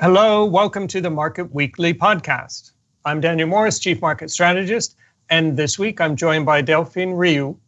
[0.00, 2.70] Hello, welcome to the Market Weekly podcast.
[3.04, 4.96] I'm Daniel Morris, Chief Market Strategist,
[5.28, 7.58] and this week I'm joined by Delphine Riou,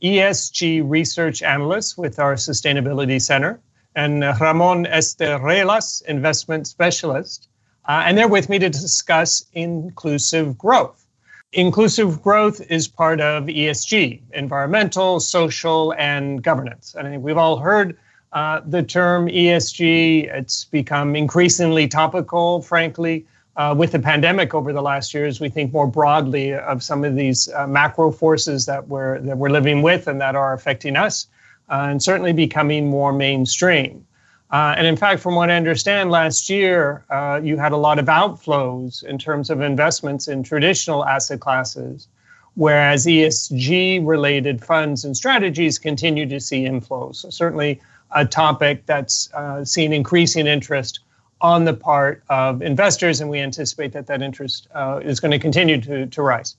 [0.00, 3.60] ESG Research Analyst with our Sustainability Center,
[3.96, 7.48] and Ramon Esteruelas, Investment Specialist.
[7.88, 11.04] Uh, and they're with me to discuss inclusive growth.
[11.52, 16.94] Inclusive growth is part of ESG, environmental, social, and governance.
[16.96, 17.98] And I think we've all heard
[18.32, 20.32] uh, the term ESG.
[20.32, 25.40] It's become increasingly topical, frankly, uh, with the pandemic over the last years.
[25.40, 29.50] We think more broadly of some of these uh, macro forces that we're that we're
[29.50, 31.26] living with and that are affecting us,
[31.68, 34.06] uh, and certainly becoming more mainstream.
[34.50, 37.98] Uh, and in fact, from what I understand, last year uh, you had a lot
[37.98, 42.08] of outflows in terms of investments in traditional asset classes,
[42.54, 47.16] whereas ESG related funds and strategies continue to see inflows.
[47.16, 47.80] So certainly
[48.14, 51.00] a topic that's uh, seen increasing interest
[51.40, 55.38] on the part of investors, and we anticipate that that interest uh, is going to
[55.38, 56.56] continue to, to rise.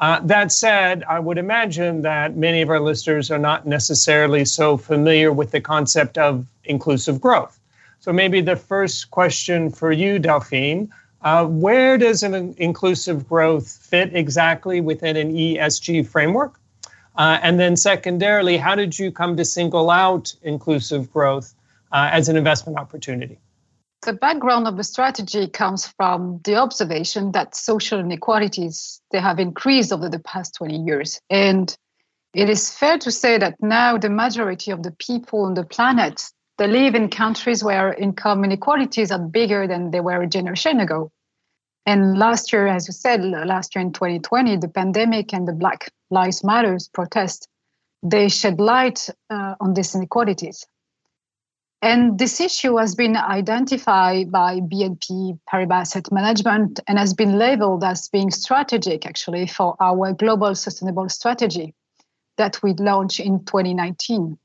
[0.00, 4.76] Uh, that said, I would imagine that many of our listeners are not necessarily so
[4.76, 7.58] familiar with the concept of inclusive growth.
[8.00, 10.88] So maybe the first question for you, Delphine,
[11.22, 16.60] uh, where does an inclusive growth fit exactly within an ESG framework?
[17.18, 21.52] Uh, and then secondarily, how did you come to single out inclusive growth
[21.90, 23.38] uh, as an investment opportunity?
[24.02, 29.92] The background of the strategy comes from the observation that social inequalities they have increased
[29.92, 31.20] over the past 20 years.
[31.28, 31.76] And
[32.32, 36.22] it is fair to say that now the majority of the people on the planet
[36.58, 41.10] they live in countries where income inequalities are bigger than they were a generation ago.
[41.88, 45.90] And last year, as you said, last year in 2020, the pandemic and the Black
[46.10, 47.48] Lives Matters protest,
[48.02, 50.66] they shed light uh, on these inequalities.
[51.80, 57.82] And this issue has been identified by BNP Paribas Asset Management and has been labeled
[57.82, 61.72] as being strategic, actually, for our global sustainable strategy
[62.36, 64.36] that we launched in 2019.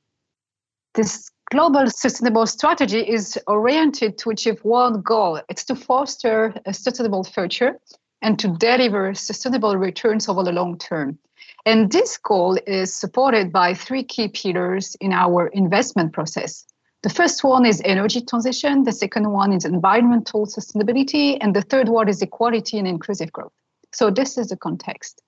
[0.93, 7.23] This global sustainable strategy is oriented to achieve one goal it's to foster a sustainable
[7.23, 7.79] future
[8.23, 11.19] and to deliver sustainable returns over the long term.
[11.65, 16.65] And this goal is supported by three key pillars in our investment process.
[17.03, 21.89] The first one is energy transition, the second one is environmental sustainability, and the third
[21.89, 23.51] one is equality and inclusive growth.
[23.91, 25.21] So, this is the context.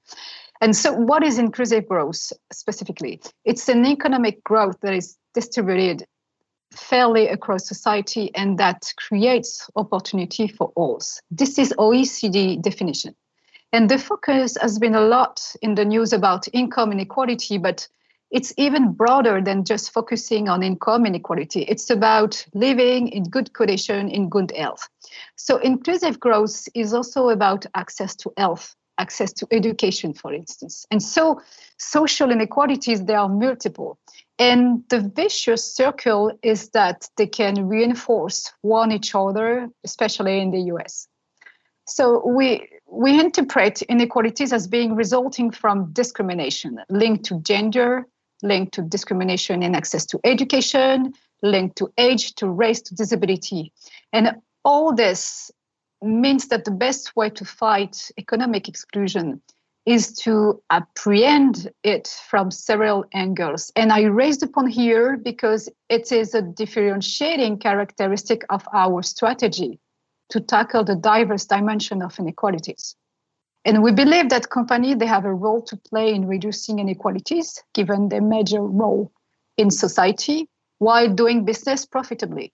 [0.66, 3.22] And so, what is inclusive growth specifically?
[3.44, 6.08] It's an economic growth that is distributed
[6.72, 11.00] fairly across society and that creates opportunity for all.
[11.30, 13.14] This is OECD definition.
[13.74, 17.88] And the focus has been a lot in the news about income inequality, but
[18.32, 21.62] it's even broader than just focusing on income inequality.
[21.62, 24.90] It's about living in good condition, in good health.
[25.36, 30.86] So inclusive growth is also about access to health, access to education, for instance.
[30.92, 31.42] And so
[31.78, 33.98] social inequalities, there are multiple.
[34.38, 40.62] And the vicious circle is that they can reinforce one each other, especially in the
[40.74, 41.08] US.
[41.88, 48.08] So we we interpret inequalities as being resulting from discrimination linked to gender,
[48.42, 53.72] linked to discrimination in access to education, linked to age, to race, to disability.
[54.12, 55.52] And all this
[56.02, 59.42] means that the best way to fight economic exclusion
[59.86, 63.72] is to apprehend it from several angles.
[63.76, 69.80] And I raised point here because it is a differentiating characteristic of our strategy
[70.30, 72.96] to tackle the diverse dimension of inequalities.
[73.64, 78.10] And we believe that companies they have a role to play in reducing inequalities, given
[78.10, 79.12] their major role
[79.58, 82.54] in society, while doing business profitably.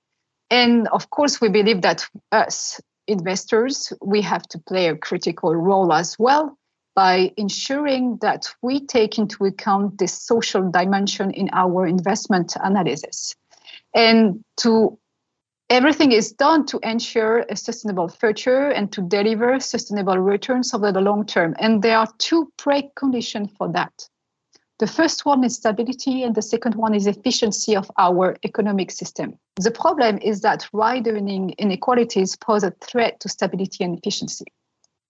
[0.49, 5.91] And of course, we believe that us investors, we have to play a critical role
[5.93, 6.57] as well
[6.95, 13.35] by ensuring that we take into account the social dimension in our investment analysis.
[13.95, 14.97] And to
[15.69, 21.01] everything is done to ensure a sustainable future and to deliver sustainable returns over the
[21.01, 21.55] long term.
[21.59, 24.09] And there are two preconditions for that.
[24.81, 29.37] The first one is stability, and the second one is efficiency of our economic system.
[29.57, 34.45] The problem is that widening inequalities pose a threat to stability and efficiency.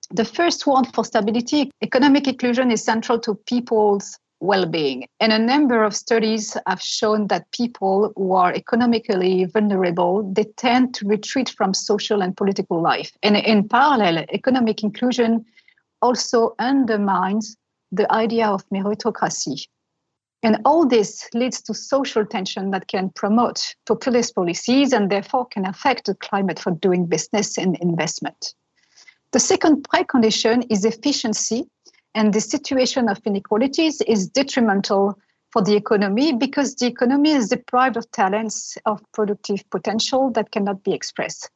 [0.09, 5.07] The first one for stability, economic inclusion is central to people's well-being.
[5.21, 10.95] And a number of studies have shown that people who are economically vulnerable, they tend
[10.95, 13.13] to retreat from social and political life.
[13.23, 15.45] And in parallel, economic inclusion
[16.01, 17.55] also undermines
[17.91, 19.67] the idea of meritocracy.
[20.43, 25.65] And all this leads to social tension that can promote populist policies and therefore can
[25.65, 28.55] affect the climate for doing business and investment.
[29.33, 31.69] The second precondition is efficiency,
[32.15, 35.17] and the situation of inequalities is detrimental
[35.51, 40.83] for the economy because the economy is deprived of talents of productive potential that cannot
[40.83, 41.49] be expressed.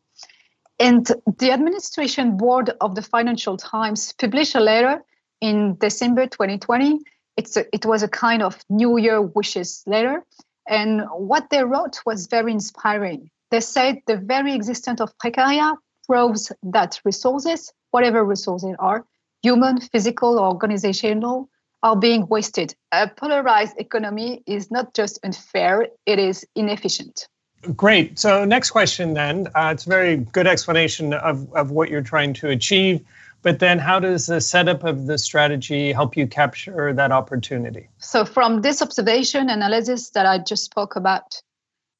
[0.79, 1.05] And
[1.39, 5.03] the administration board of the Financial Times published a letter
[5.45, 7.01] in December 2020.
[7.37, 10.25] It's a, it was a kind of New Year wishes letter.
[10.67, 13.29] And what they wrote was very inspiring.
[13.51, 15.77] They said the very existence of precariat
[16.07, 19.05] proves that resources, whatever resources are,
[19.43, 21.47] human, physical, or organizational,
[21.83, 22.73] are being wasted.
[22.91, 27.27] A polarized economy is not just unfair, it is inefficient.
[27.75, 28.17] Great.
[28.17, 29.47] So, next question then.
[29.53, 33.01] Uh, it's a very good explanation of, of what you're trying to achieve.
[33.45, 37.87] But then, how does the setup of the strategy help you capture that opportunity?
[37.99, 41.39] So, from this observation analysis that I just spoke about,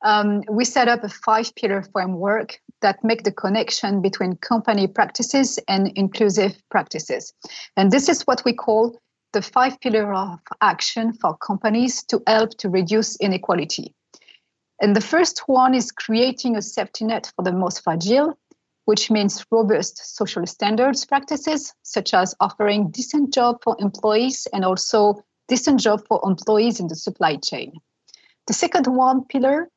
[0.03, 5.59] um, we set up a five pillar framework that make the connection between company practices
[5.68, 7.31] and inclusive practices.
[7.77, 9.00] And this is what we call
[9.33, 13.94] the five pillar of action for companies to help to reduce inequality.
[14.81, 18.36] And the first one is creating a safety net for the most fragile,
[18.86, 25.22] which means robust social standards practices, such as offering decent job for employees and also
[25.48, 27.74] decent job for employees in the supply chain.
[28.48, 29.70] The second one pillar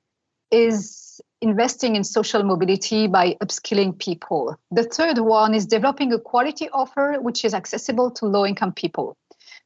[0.50, 4.56] is investing in social mobility by upskilling people.
[4.70, 9.16] The third one is developing a quality offer which is accessible to low income people.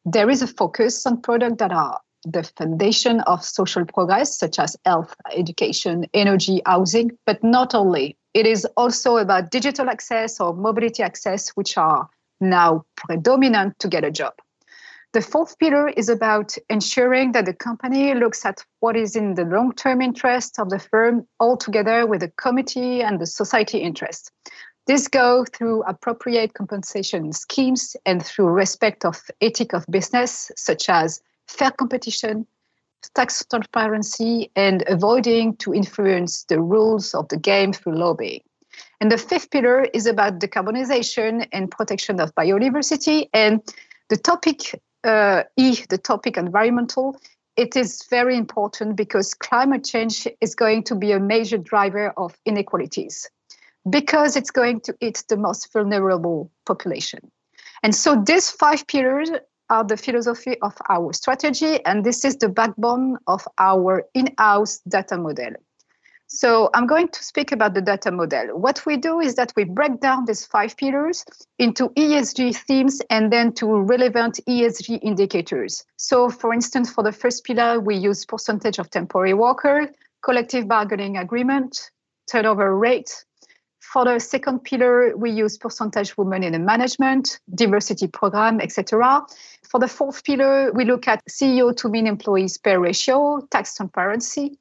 [0.05, 4.77] There is a focus on products that are the foundation of social progress, such as
[4.85, 8.17] health, education, energy, housing, but not only.
[8.35, 12.09] It is also about digital access or mobility access, which are
[12.41, 14.35] now predominant to get a job.
[15.13, 19.45] The fourth pillar is about ensuring that the company looks at what is in the
[19.45, 24.33] long term interest of the firm all together with the committee and the society interest.
[24.87, 31.21] This go through appropriate compensation schemes and through respect of ethic of business, such as
[31.47, 32.47] fair competition,
[33.15, 38.43] tax transparency, and avoiding to influence the rules of the game through lobbying.
[39.01, 43.29] And the fifth pillar is about decarbonization and protection of biodiversity.
[43.35, 43.61] And
[44.09, 47.21] the topic uh, E, the topic environmental,
[47.57, 52.35] it is very important because climate change is going to be a major driver of
[52.47, 53.29] inequalities
[53.91, 57.31] because it's going to hit the most vulnerable population.
[57.83, 59.31] And so these five pillars
[59.73, 65.17] are the philosophy of our strategy, and this is the backbone of our in-house data
[65.17, 65.55] model.
[66.27, 68.59] So I'm going to speak about the data model.
[68.59, 71.25] What we do is that we break down these five pillars
[71.59, 75.85] into ESG themes and then to relevant ESG indicators.
[75.97, 79.91] So for instance, for the first pillar, we use percentage of temporary worker,
[80.23, 81.91] collective bargaining agreement,
[82.31, 83.25] turnover rate,
[83.93, 89.21] for the second pillar, we use percentage women in the management, diversity program, etc.
[89.73, 94.59] For the fourth pillar, we look at CEO to mean employees per ratio, tax transparency.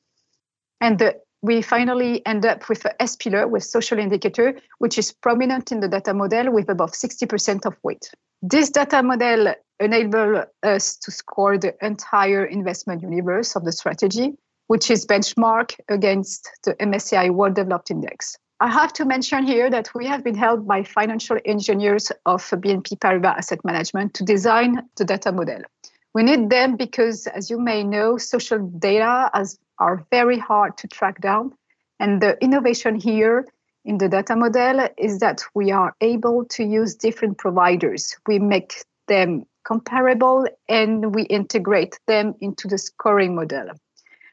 [0.80, 5.12] And the, we finally end up with a S pillar with social indicator, which is
[5.12, 8.10] prominent in the data model with above 60% of weight.
[8.42, 14.38] This data model enable us to score the entire investment universe of the strategy,
[14.68, 18.38] which is benchmark against the MSCI World Developed Index.
[18.62, 23.00] I have to mention here that we have been helped by financial engineers of BNP
[23.00, 25.64] Paribas Asset Management to design the data model.
[26.14, 29.32] We need them because, as you may know, social data
[29.80, 31.54] are very hard to track down.
[32.00, 33.48] And the innovation here
[33.84, 38.16] in the data model is that we are able to use different providers.
[38.28, 38.76] We make
[39.08, 43.72] them comparable and we integrate them into the scoring model.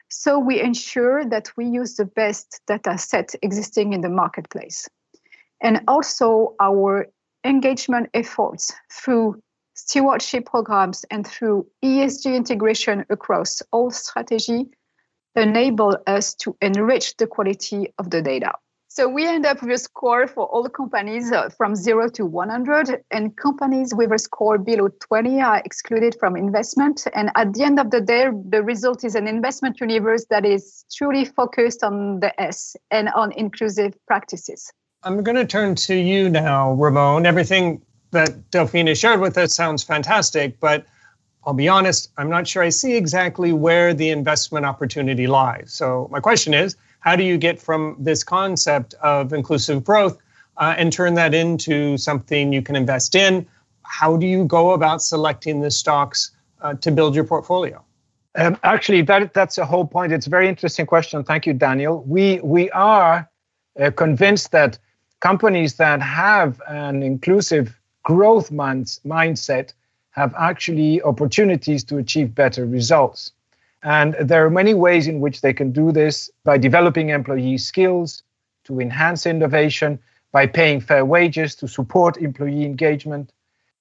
[0.09, 4.89] So we ensure that we use the best data set existing in the marketplace.
[5.61, 7.07] And also our
[7.43, 9.41] engagement efforts through
[9.75, 14.69] stewardship programs and through ESG integration across all strategy
[15.35, 18.53] enable us to enrich the quality of the data.
[18.91, 22.25] So we end up with a score for all the companies uh, from 0 to
[22.25, 27.05] 100, and companies with a score below 20 are excluded from investment.
[27.13, 30.85] And at the end of the day, the result is an investment universe that is
[30.91, 34.73] truly focused on the S and on inclusive practices.
[35.03, 37.27] I'm going to turn to you now, Ramon.
[37.27, 40.87] Everything that Delphine shared with us sounds fantastic, but
[41.45, 45.71] I'll be honest, I'm not sure I see exactly where the investment opportunity lies.
[45.71, 50.17] So my question is, how do you get from this concept of inclusive growth
[50.57, 53.45] uh, and turn that into something you can invest in?
[53.83, 57.83] How do you go about selecting the stocks uh, to build your portfolio?
[58.35, 60.13] Um, actually, that, that's a whole point.
[60.13, 61.23] It's a very interesting question.
[61.23, 62.03] Thank you, Daniel.
[62.05, 63.29] We, we are
[63.79, 64.77] uh, convinced that
[65.19, 69.73] companies that have an inclusive growth mindset
[70.11, 73.31] have actually opportunities to achieve better results.
[73.83, 78.23] And there are many ways in which they can do this by developing employee skills
[78.65, 79.99] to enhance innovation,
[80.31, 83.31] by paying fair wages to support employee engagement,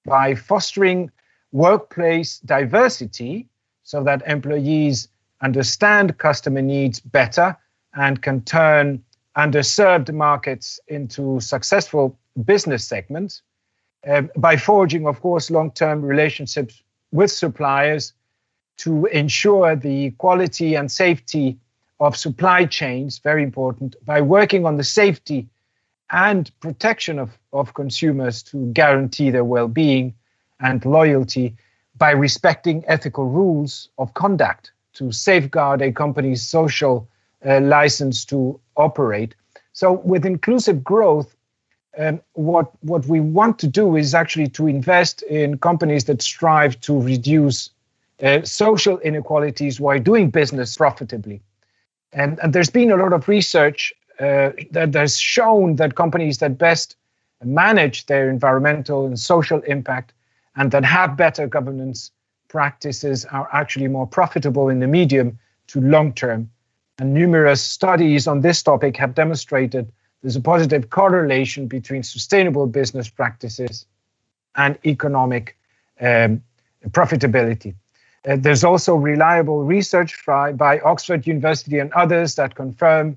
[0.05, 1.11] by fostering
[1.53, 3.47] workplace diversity
[3.83, 5.09] so that employees
[5.41, 7.57] understand customer needs better
[7.95, 9.03] and can turn
[9.37, 13.43] underserved markets into successful business segments,
[14.07, 18.13] uh, by forging, of course, long term relationships with suppliers
[18.79, 21.59] to ensure the quality and safety
[22.01, 25.49] of supply chains, very important, by working on the safety
[26.11, 30.15] and protection of, of consumers to guarantee their well being
[30.61, 31.55] and loyalty,
[31.97, 37.09] by respecting ethical rules of conduct to safeguard a company's social
[37.47, 39.35] uh, license to operate.
[39.73, 41.37] So, with inclusive growth,
[41.99, 46.81] um, what what we want to do is actually to invest in companies that strive
[46.83, 47.71] to reduce
[48.23, 51.41] uh, social inequalities while doing business profitably.
[52.13, 56.59] And, and there's been a lot of research uh, that has shown that companies that
[56.59, 56.97] best
[57.45, 60.13] manage their environmental and social impact
[60.57, 62.11] and that have better governance
[62.49, 66.51] practices are actually more profitable in the medium to long term.
[66.99, 73.09] And numerous studies on this topic have demonstrated there's a positive correlation between sustainable business
[73.09, 73.87] practices
[74.57, 75.57] and economic
[76.01, 76.43] um,
[76.89, 77.75] profitability.
[78.29, 83.17] Uh, there's also reliable research by, by Oxford University and others that confirm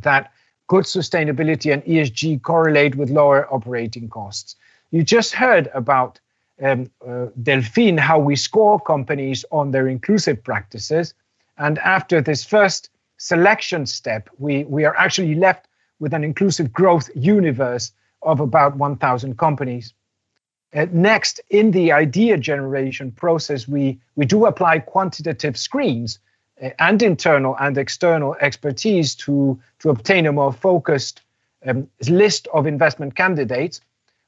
[0.00, 0.30] that
[0.68, 4.54] good sustainability and ESG correlate with lower operating costs.
[4.92, 6.20] You just heard about
[6.62, 11.14] um, uh, Delphine, how we score companies on their inclusive practices.
[11.58, 15.66] And after this first selection step, we, we are actually left
[15.98, 17.90] with an inclusive growth universe
[18.22, 19.94] of about 1,000 companies.
[20.74, 26.18] Uh, next, in the idea generation process, we, we do apply quantitative screens
[26.62, 31.20] uh, and internal and external expertise to, to obtain a more focused
[31.66, 33.80] um, list of investment candidates.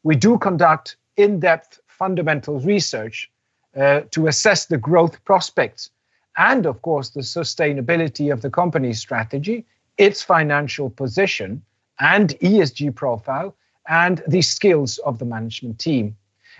[0.02, 3.30] We do conduct in depth fundamental research
[3.74, 5.90] uh, to assess the growth prospects
[6.36, 9.64] and, of course, the sustainability of the company's strategy,
[9.96, 11.62] its financial position,
[12.00, 13.54] and ESG profile,
[13.88, 16.16] and the skills of the management team.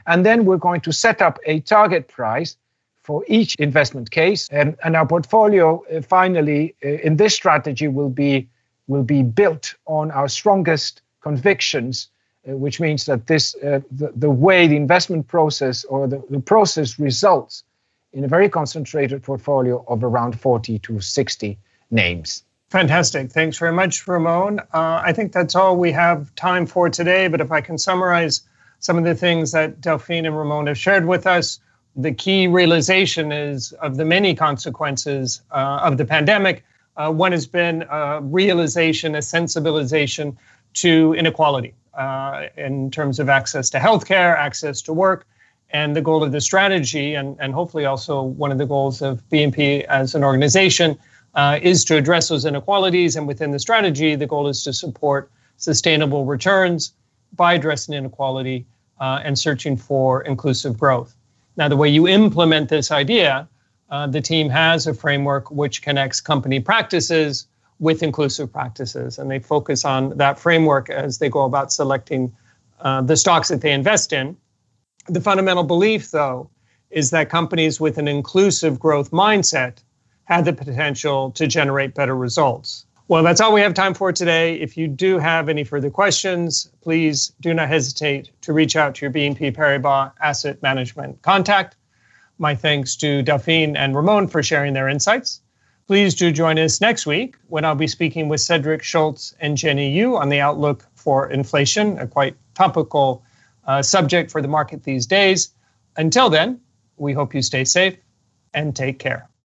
[0.07, 2.57] And then we're going to set up a target price
[3.03, 4.49] for each investment case.
[4.51, 8.49] And, and our portfolio uh, finally uh, in this strategy will be,
[8.87, 12.09] will be built on our strongest convictions,
[12.49, 16.41] uh, which means that this, uh, the, the way the investment process or the, the
[16.41, 17.63] process results
[18.15, 21.59] in a very concentrated portfolio of around 40 to 60
[21.91, 22.45] names.
[22.71, 23.31] Fantastic.
[23.31, 24.61] Thanks very much, Ramon.
[24.73, 27.29] Uh, I think that's all we have time for today.
[27.29, 28.43] But if I can summarize
[28.85, 31.59] some of the things that Delphine and Ramon have shared with us.
[31.97, 36.63] The key realization is of the many consequences uh, of the pandemic.
[36.99, 40.37] Uh, one has been a realization, a sensibilization
[40.75, 45.27] to inequality uh, in terms of access to healthcare, access to work,
[45.71, 49.27] and the goal of the strategy, and, and hopefully also one of the goals of
[49.31, 50.99] BNP as an organization,
[51.37, 53.17] uh, is to address those inequalities.
[53.17, 56.93] And within the strategy, the goal is to support sustainable returns
[57.35, 58.67] by addressing inequality
[59.01, 61.15] uh, and searching for inclusive growth.
[61.57, 63.49] Now, the way you implement this idea,
[63.91, 67.47] uh, the team has a framework which connects company practices
[67.79, 72.35] with inclusive practices, and they focus on that framework as they go about selecting
[72.81, 74.37] uh, the stocks that they invest in.
[75.09, 76.51] The fundamental belief, though,
[76.91, 79.79] is that companies with an inclusive growth mindset
[80.25, 82.87] have the potential to generate better results.
[83.07, 84.55] Well, that's all we have time for today.
[84.55, 89.05] If you do have any further questions, please do not hesitate to reach out to
[89.05, 91.77] your BNP Paribas Asset Management contact.
[92.39, 95.43] My thanks to Delphine and Ramon for sharing their insights.
[95.87, 99.91] Please do join us next week when I'll be speaking with Cedric Schultz and Jenny
[99.91, 103.23] Yu on the outlook for inflation, a quite topical
[103.67, 105.51] uh, subject for the market these days.
[105.99, 106.59] Until then,
[106.97, 107.99] we hope you stay safe
[108.55, 109.29] and take care.